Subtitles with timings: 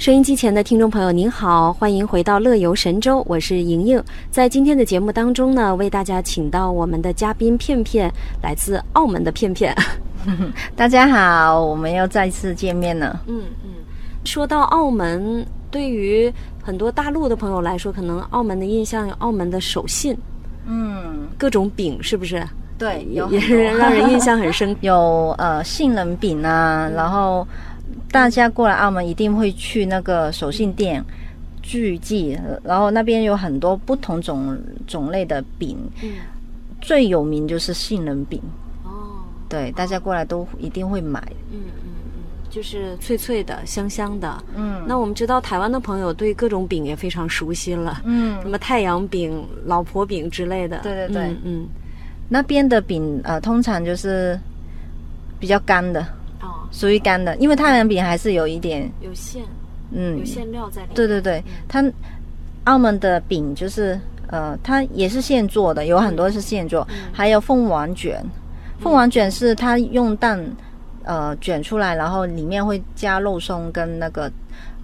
[0.00, 4.02] 收音机前的听众朋友，您好，欢迎回到乐游神州，我是莹莹。
[4.30, 8.10] 在今天的节目当中呢，为大家请到我们的嘉宾片片，
[8.42, 9.76] 来自澳门的片片。
[10.74, 13.20] 大家好，我们又再次见面了。
[13.26, 13.72] 嗯嗯，
[14.24, 16.32] 说到澳门，对于
[16.62, 20.16] 很多大陆的朋友来说，可能澳门的印象有澳门的手信，
[20.64, 22.42] 嗯，各种饼，是不是？
[22.78, 24.74] 对，有也是让人印象很深。
[24.80, 27.46] 有呃杏仁饼啊，然后
[28.10, 31.04] 大家过来澳门一定会去那个手信店
[31.62, 36.10] 聚集，然后那边有很多不同种种类的饼，嗯，
[36.80, 38.40] 最有名就是杏仁饼。
[38.84, 41.20] 哦，对，大家过来都一定会买。
[41.52, 44.42] 嗯嗯嗯，就是脆脆的、香香的。
[44.56, 50.80] 嗯那我们知道台湾的朋友对各种饼也非常熟悉了，嗯什，么太阳饼、老婆饼之类的。
[50.80, 51.66] 对对对嗯嗯，
[52.28, 54.36] 那边的饼呃通常就是
[55.38, 56.06] 比较干的，哦，
[56.70, 59.42] 属于干的，因为太阳饼还是有一点有馅，
[59.92, 60.94] 嗯有馅料在里面。
[60.94, 61.84] 对对对，它
[62.64, 68.24] 澳门的饼就是呃，它也是现做的，有很多是现做，还有凤凰卷。
[68.78, 70.40] 凤凰卷是它用蛋
[71.04, 74.30] 呃卷出来，然后里面会加肉松跟那个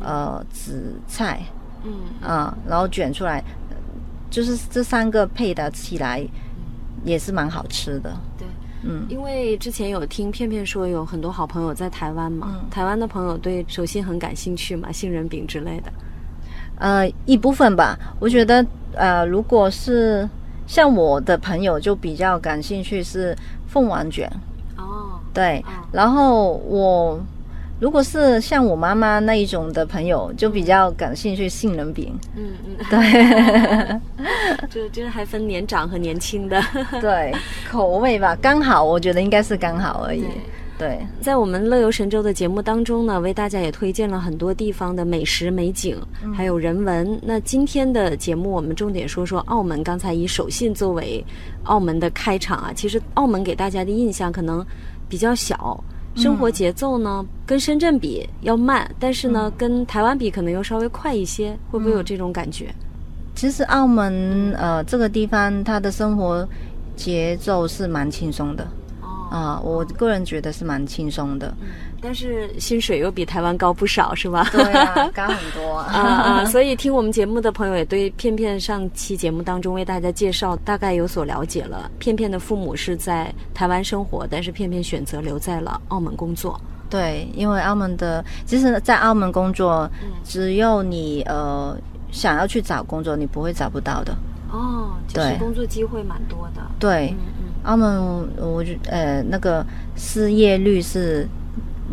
[0.01, 1.41] 呃紫菜
[1.85, 3.43] 嗯，啊、然后卷出来，
[4.29, 6.23] 就是这三个配的起来
[7.05, 8.15] 也是蛮好吃的。
[8.37, 8.46] 对。
[8.89, 12.71] 嗯，因为之前有听片片说有很多好朋友在台湾嘛，嗯。
[12.71, 15.93] 台湾的朋友对手信很感兴趣嘛，杏仁饼之类的。
[16.79, 17.99] 呃，一部分吧。
[18.21, 20.29] 我觉得，呃，如果是
[20.67, 24.31] 像我的朋友，就比较感兴趣是凤凰卷，
[24.77, 25.59] 哦，对。
[25.61, 25.73] 哦。
[25.93, 27.19] 然后我
[27.81, 34.01] 如果是像我妈妈那一种的朋友，就比较感兴趣杏仁饼，嗯嗯，对
[34.71, 36.63] 这这还分年长和年轻的。
[37.01, 37.35] 对，
[37.71, 40.25] 口味吧，刚好，我觉得应该是刚好而已。
[40.79, 45.97] 对，在我们乐游神州的节目当中呢，为大家也推荐了很多地方的美食美景，
[46.35, 47.19] 还有人文。
[47.23, 49.83] 那今天的节目我们重点说说澳门。
[49.83, 51.25] 刚才以手信作为
[51.63, 54.63] 澳门的开场啊，其实澳门给大家的印象可能
[55.09, 55.83] 比较小，
[56.15, 62.67] 生活节奏呢跟深圳比要慢，但是呢跟台湾比可能又稍微快一些，会不会有这种感觉？
[63.37, 66.47] 其实澳门呃这个地方，它的生活
[66.97, 68.67] 节奏是蛮轻松的
[69.03, 71.55] 哦，啊、我个人觉得是蛮轻松的。
[72.01, 74.49] 但是薪水又比台湾高不少，是吧？
[74.53, 76.45] 对啊，高很多 啊啊！
[76.45, 81.91] 所以听我们节目的朋友也对片片上期节目当中为大家介绍，大概有所了解了。
[81.99, 86.61] 片片的父母是在台湾生活，但是片片选择留在了澳门工作。
[86.89, 91.77] 对，因为澳门的，其实，在澳门工作，嗯只有你呃
[92.17, 94.17] 想要去找工作，你不会找不到的。
[94.51, 96.63] 哦，就是对工作机会蛮多的。
[96.79, 99.65] 对，嗯嗯澳门我觉呃那个
[99.97, 101.29] 失业率是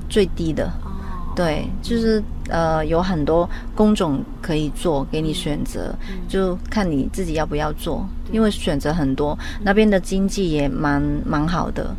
[0.08, 0.68] 最低的。
[0.86, 5.94] 哦，对，就是呃有很多工种可以做，给你选择，
[6.30, 11.94] 就看你自己要不要做，因为选择很多，那边的经济也蛮蛮好的。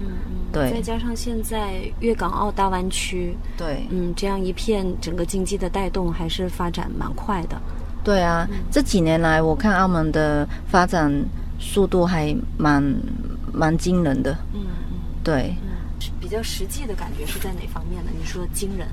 [0.53, 7.61] 对再加上现在粤港澳大湾区，对，嗯，这样一片整个经济的带动还是发展蛮快的。
[8.05, 11.11] 对啊，这几年来我看澳门的发展
[11.59, 12.83] 速度还蛮
[13.53, 14.33] 蛮惊人的。
[14.53, 14.99] 嗯嗯。
[15.25, 18.11] 对，嗯，比较实际的感觉是在哪方面呢？
[18.17, 18.87] 你说惊人。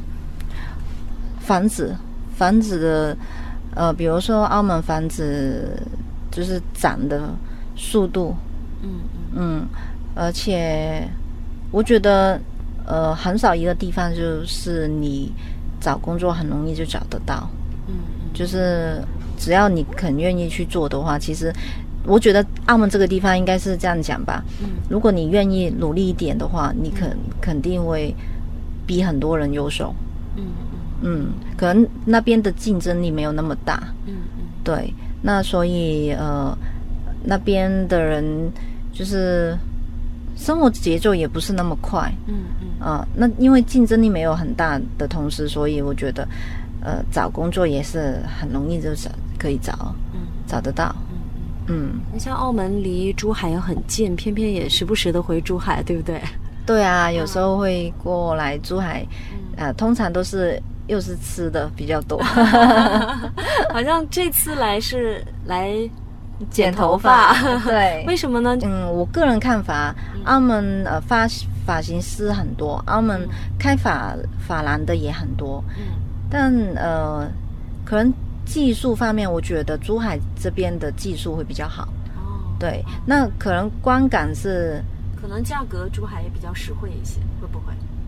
[1.41, 1.93] 房子
[2.37, 3.17] 房子的
[3.75, 5.81] 呃，比如说澳门房子
[6.31, 7.33] 就是涨的
[7.75, 8.33] 速度，
[8.81, 9.19] 嗯嗯。
[9.35, 9.67] 嗯，
[10.15, 11.05] 而且
[11.71, 12.39] 我觉得
[12.85, 15.33] 呃很少一个地方就是你
[15.81, 17.49] 找工作很容易就找得到，
[18.33, 19.01] 就是
[19.37, 21.53] 只要你肯愿意去做的话，其实
[22.05, 24.43] 我觉得澳门这个地方应该是这样讲吧。
[24.61, 28.13] 嗯如果你愿意努力一点的话，你肯肯定会
[28.85, 29.93] 比很多人优秀。
[30.35, 30.43] 嗯
[31.03, 31.27] 嗯，
[31.57, 34.93] 可能那边的竞争力没有那么大，嗯嗯对。
[35.23, 36.55] 那所以呃，
[37.23, 38.23] 那边的人
[38.91, 39.57] 就是
[40.35, 46.27] 生活节奏也不是那么快嗯嗯啊、那因为竞争力没有很大的同时，所以我觉得
[46.81, 49.73] 呃找工作也是很容易就找可以找
[50.13, 50.95] 嗯找得到。
[51.09, 51.17] 嗯。
[51.67, 56.19] 嗯，你像澳门离珠海又很近，偏偏也时不时的回珠海，对不对？
[56.65, 62.21] 对啊，有时候会过来珠海，嗯呃，通常都是又是吃的比较多。
[63.71, 65.71] 好像这次来是来
[66.49, 67.33] 剪头发
[67.63, 68.57] 对， 为什么呢？
[68.63, 69.93] 嗯，我个人看法，
[70.25, 71.27] 澳门呃发
[71.65, 73.27] 发型师很多，澳门
[73.59, 74.15] 开发
[74.47, 75.83] 发廊的也很多，嗯
[76.31, 77.29] 但呃，
[77.83, 78.11] 可能
[78.45, 81.83] 技术方面，我觉得珠海这边的技术会比较好。
[82.15, 84.81] 哦，对，那可能观感是
[85.21, 87.65] 可能价格珠海也比较实惠一些，会不会？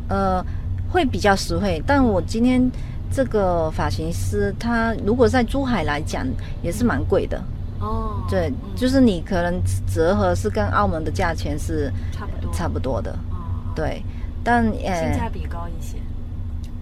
[0.08, 0.44] 呃
[0.90, 2.72] 会比较实惠，但我今天
[3.12, 6.25] 这个发型师他如果在珠海来讲
[6.62, 7.44] 也是蛮贵的。
[7.80, 13.12] 哦，对，就是你可能折合是跟澳门的价钱是差不多差不多的。
[13.31, 14.02] 哦，对，
[14.44, 15.98] 但呃性呃，价比高一些。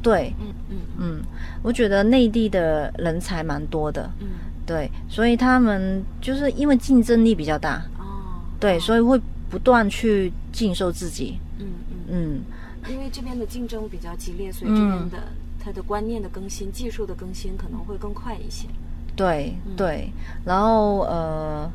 [0.01, 0.77] 对，嗯嗯。
[0.97, 1.21] 嗯，
[1.63, 4.09] 我觉得内地的人才蛮多的。
[4.19, 4.27] 嗯，
[4.65, 9.19] 对，所以他们就是因为竞争力比较大，哦，对，所以会
[9.49, 11.39] 不断去进修自己。
[11.59, 12.41] 嗯嗯，
[12.85, 15.17] 嗯，因为这边的竞争比较激烈，所以这边的
[15.63, 18.67] 他的观念的更新、技术的更新可能会更快一些。
[19.15, 19.75] 对嗯。
[19.75, 20.07] 对。
[20.45, 21.71] 然后呃，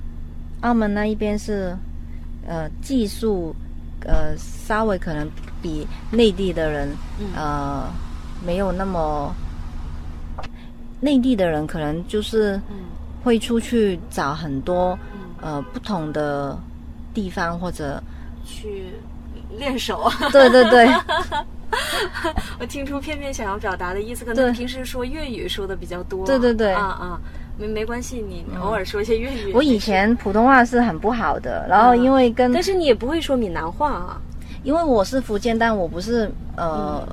[0.61, 1.77] 澳门那一边是
[2.47, 3.55] 呃技术
[4.03, 5.29] 呃稍微可能
[5.61, 6.89] 比内地的人
[7.19, 7.27] 嗯。
[7.35, 7.89] 呃
[8.45, 9.35] 没有那么，
[11.01, 12.77] 内地的人可能就是嗯。
[13.25, 16.57] 会出去找很多嗯，呃不同的
[17.13, 18.01] 地方或者
[18.45, 18.85] 去
[19.59, 20.03] 练手。
[20.03, 20.15] 啊。
[20.31, 20.87] 对对对。
[22.61, 24.45] 我听出片片想要表达的意思，可对。
[24.45, 26.25] 能平时说粤语说的比较多。
[26.25, 26.73] 对对对。
[26.73, 27.21] 啊啊，
[27.59, 29.53] 没没关系，你偶尔说一些粤语。
[29.53, 34.21] 我以前普通话是很不好的，然后因为跟、但是你也不会说闽南话啊。
[34.63, 37.05] 因为我是福建，但我不是呃、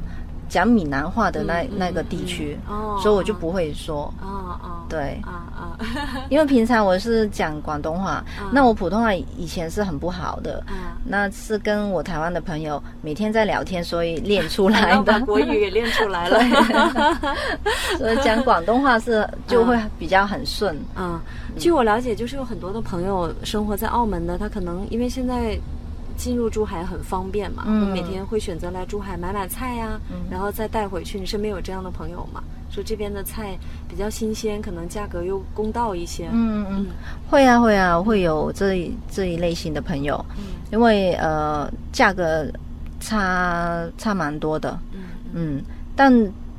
[0.54, 2.56] 讲闽南话的那、那个地区，
[3.02, 4.14] 所以我就不会说。
[4.22, 5.74] 啊啊，对啊啊
[6.30, 15.02] 因为平常我是讲广东话，嗯那我普通话以前是很不好的，啊，那是跟我台湾的朋友每天在聊天，所以练出来的。
[15.12, 16.40] 把国语也练出来了。
[17.98, 20.78] 所以讲广东话是就会比较很顺。
[20.96, 21.20] 嗯，
[21.58, 25.58] 据我了解，就是有很多的朋友生活在澳门的，他可能因为现在
[26.24, 27.92] 进入珠海很方便嘛，嗯。
[27.92, 30.00] 每天会选择来珠海买买菜呀、
[30.32, 31.20] 然后再带回去。
[31.20, 32.42] 你身边有这样的朋友吗？
[32.72, 33.58] 说这边的菜
[33.90, 36.30] 比较新鲜，可能价格又公道一些。
[36.32, 36.88] 嗯嗯，
[37.30, 40.44] 会啊会啊，会有这一这一类型的朋友，嗯。
[40.72, 42.48] 因为呃价格
[43.02, 45.02] 差差蛮多的，嗯
[45.34, 45.62] 嗯，
[45.94, 46.10] 但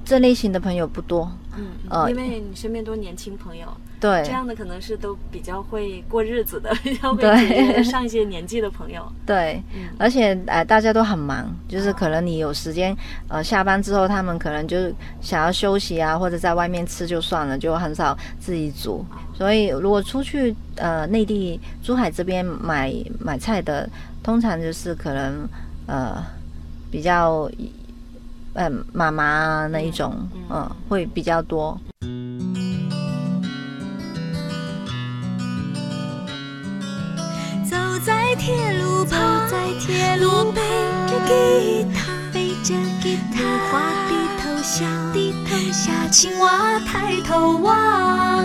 [0.05, 1.27] 这类型的朋友不多，
[1.57, 3.67] 嗯呃嗯，因为你身边都年轻朋友，
[4.05, 9.03] 对这样的可能是都比较会过日子的， 比较会上一些年纪的朋友。
[9.25, 12.95] 对，嗯而且呃大家都很忙，就是可能你有时间，
[13.29, 14.77] 呃下班之后他们可能就
[15.23, 19.03] 想要休息啊，或者在外面吃就算了，就很少自己煮。
[19.35, 23.89] 所以如果出去呃内地珠海这边买买菜的，
[24.23, 25.49] 通常就是可能
[25.87, 26.23] 呃
[26.91, 27.51] 比较
[28.53, 31.81] 呃妈妈啊那一种，嗯嗯、会比较多。
[38.45, 40.61] 铁路旁，在铁路背
[41.09, 48.45] 着吉他，背着吉他，梨花低头笑，低头笑，青蛙抬头望，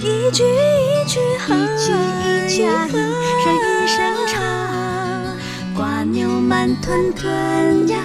[0.00, 2.98] 一句一句哼，一句一句和，
[3.44, 3.96] 声一声
[4.26, 4.42] 唱，
[5.72, 7.96] 瓜牛慢吞吞呀，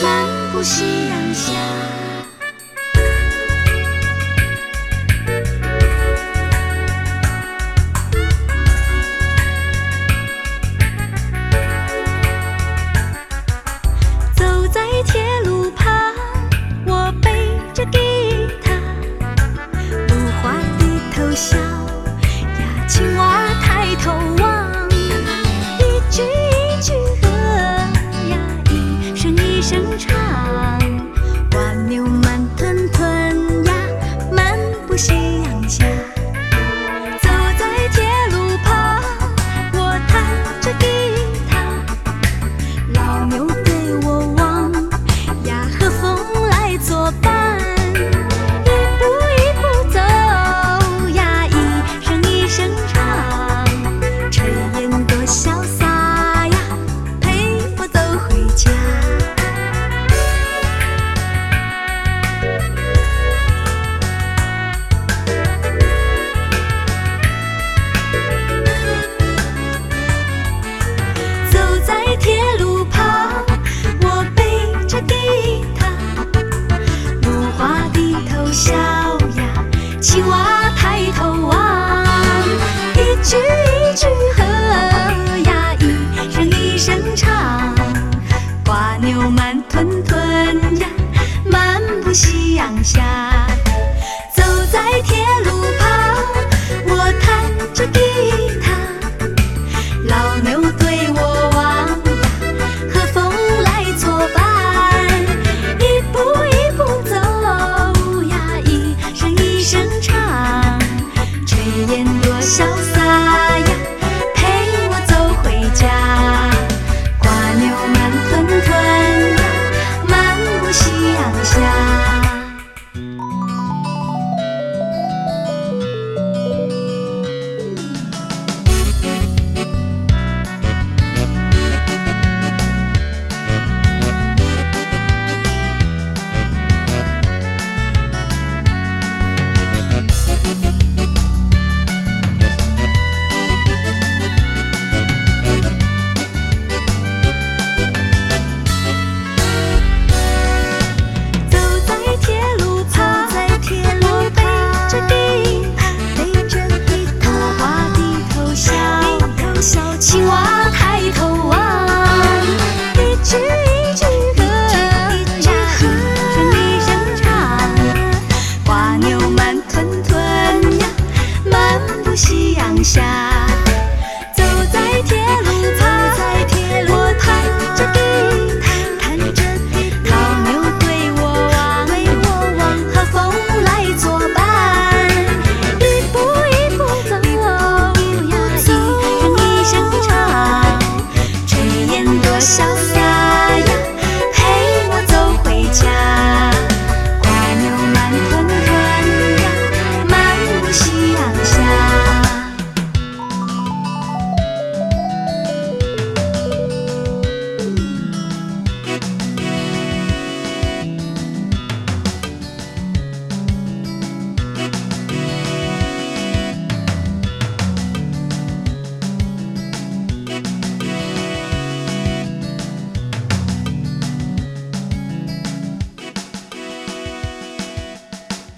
[0.00, 2.07] 漫步夕阳下。